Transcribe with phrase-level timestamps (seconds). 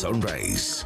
[0.00, 0.79] Sunrise.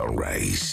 [0.00, 0.69] Sunrise.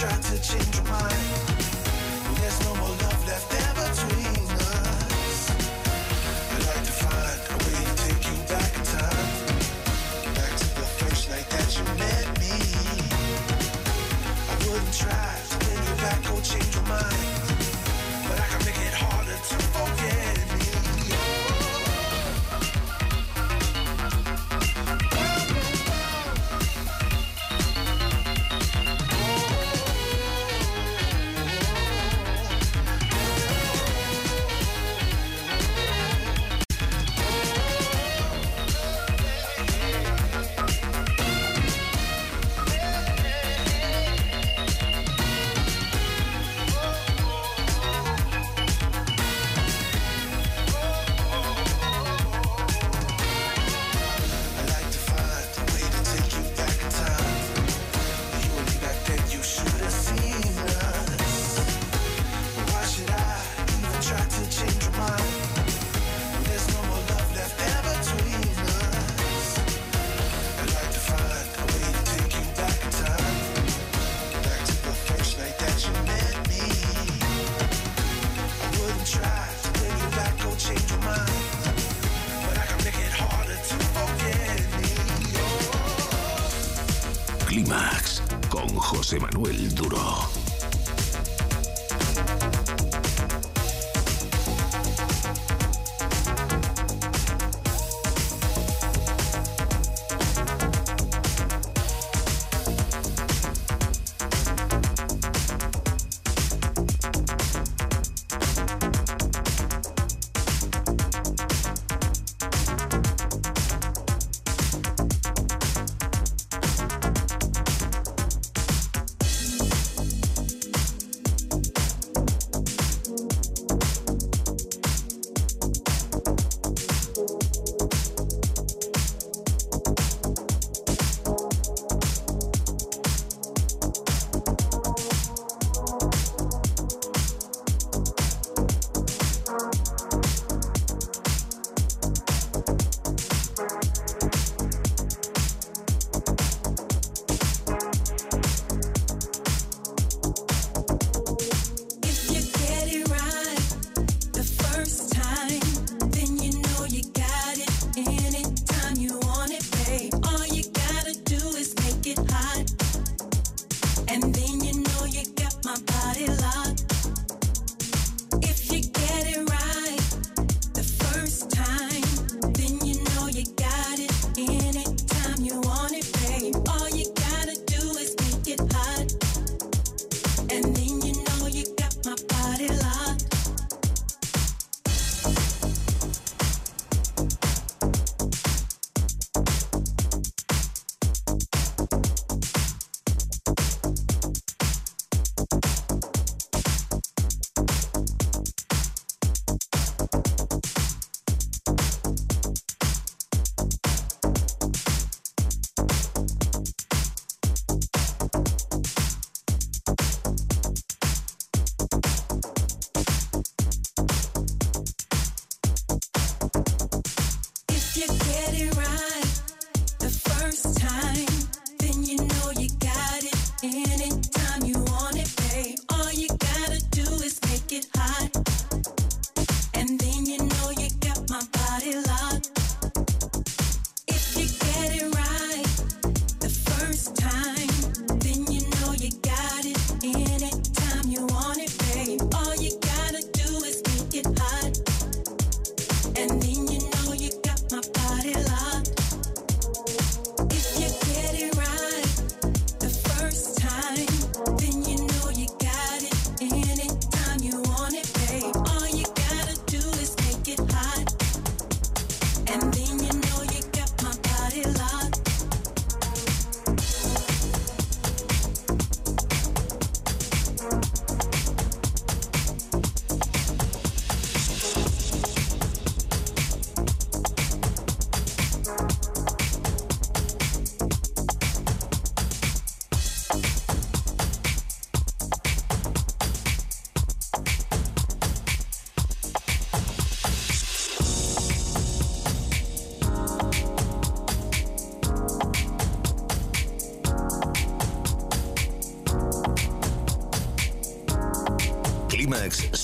[0.00, 1.59] Try to change your mind?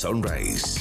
[0.07, 0.76] Sunrise.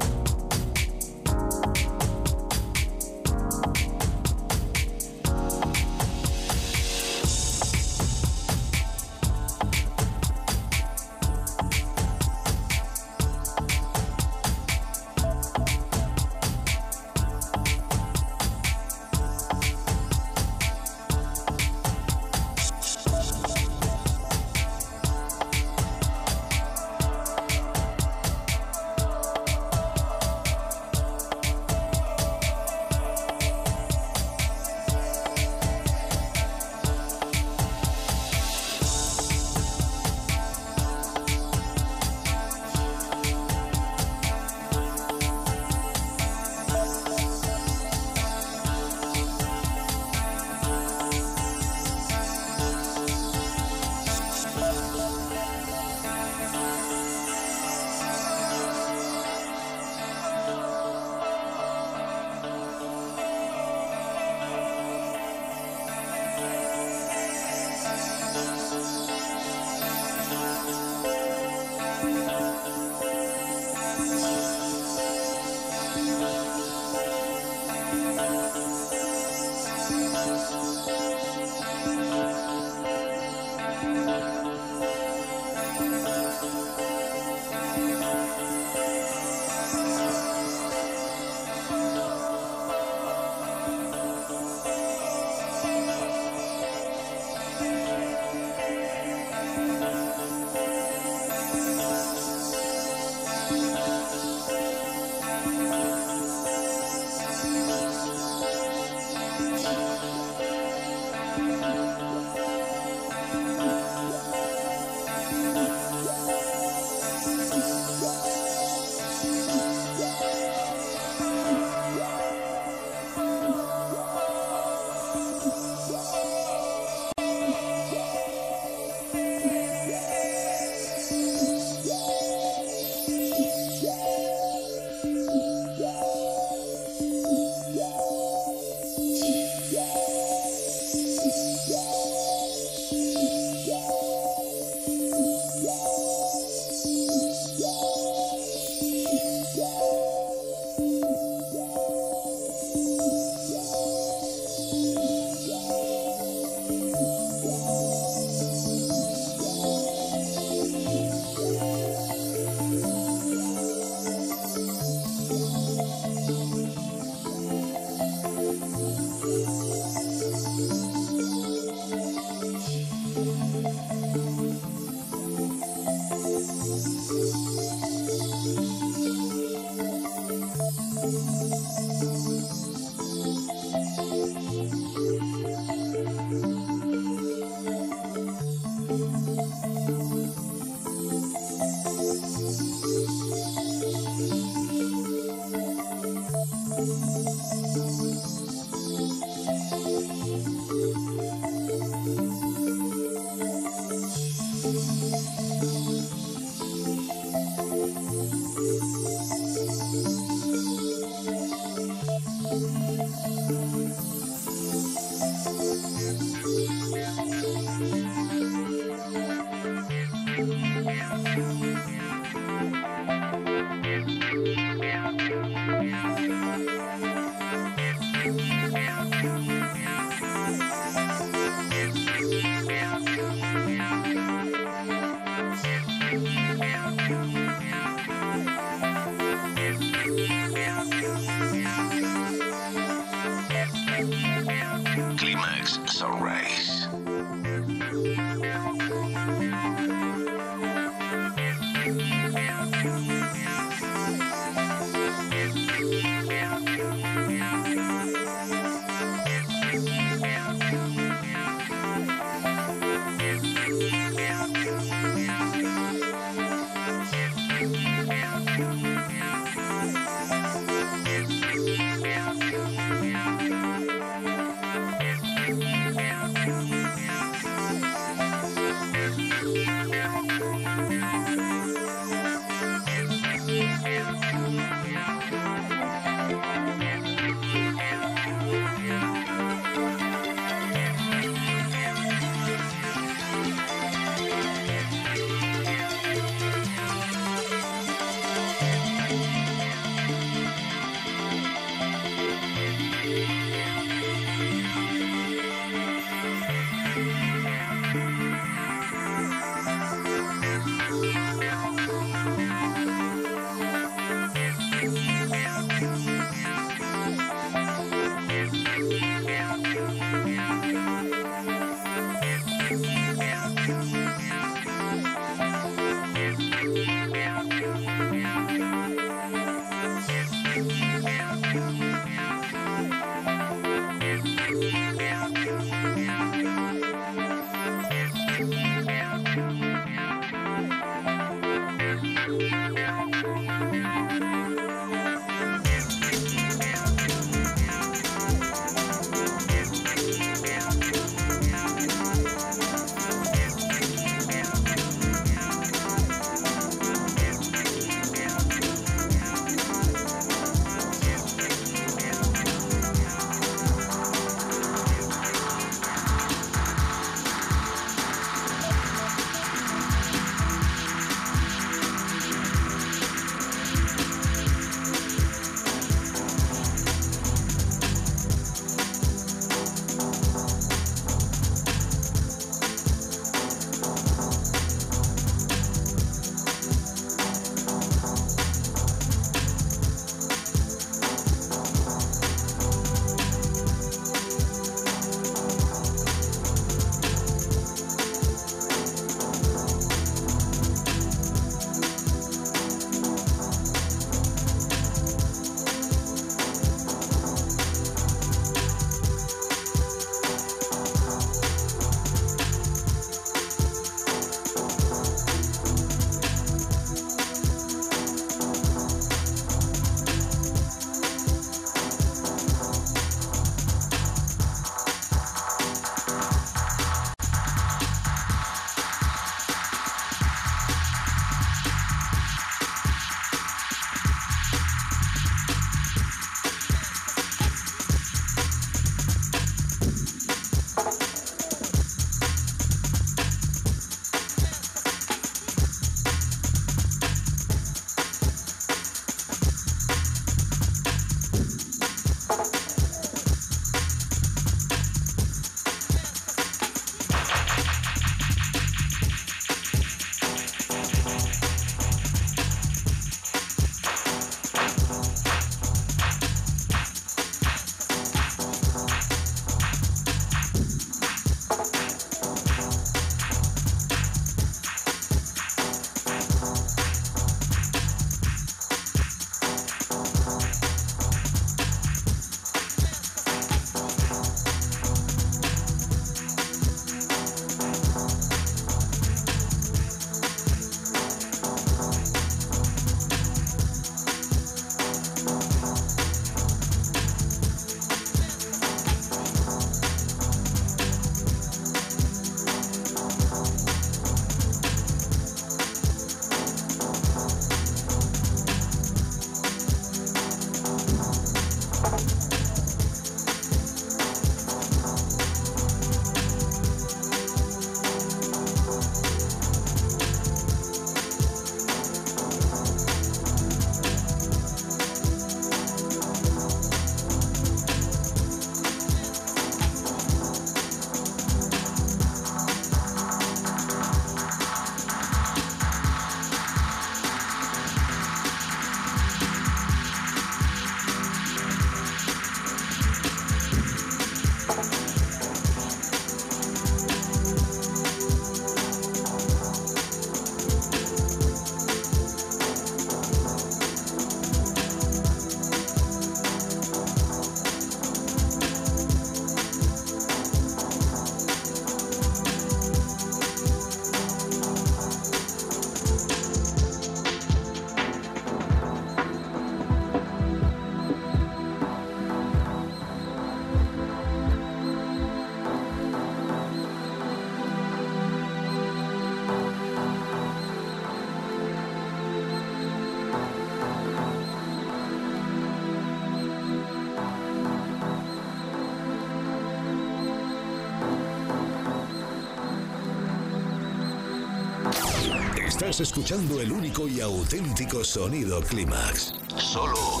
[595.54, 599.14] Estás escuchando el único y auténtico sonido Clímax.
[599.36, 600.00] Solo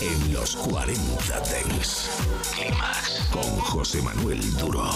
[0.00, 2.08] en los 40 Dents.
[2.54, 4.88] Clímax con José Manuel Duro.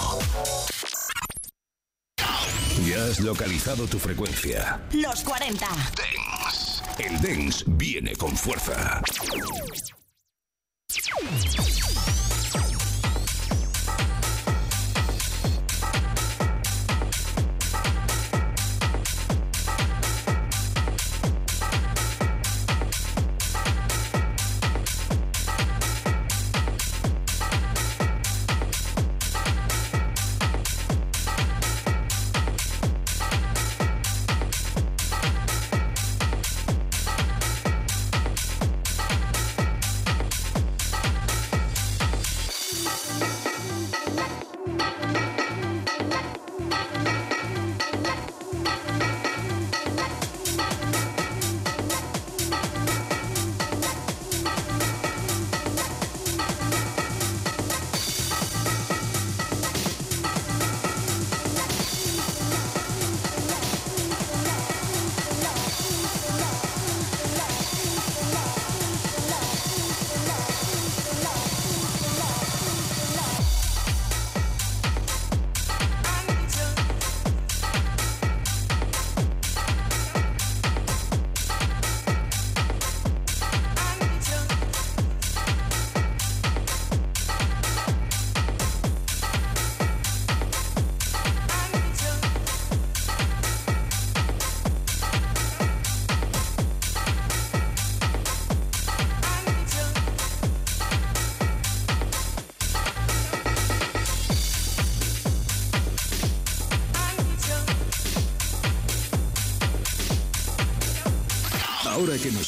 [2.87, 4.81] Ya has localizado tu frecuencia.
[4.93, 5.67] Los 40.
[5.67, 6.85] Dance.
[7.01, 9.03] El Dance viene con fuerza.